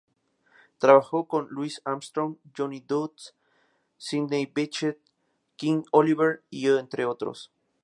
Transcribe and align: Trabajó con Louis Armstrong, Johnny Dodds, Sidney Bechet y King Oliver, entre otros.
Trabajó 0.79 1.27
con 1.27 1.47
Louis 1.51 1.79
Armstrong, 1.85 2.37
Johnny 2.57 2.79
Dodds, 2.79 3.35
Sidney 3.97 4.47
Bechet 4.47 4.97
y 4.97 5.11
King 5.57 5.83
Oliver, 5.91 6.41
entre 6.49 7.05
otros. 7.05 7.51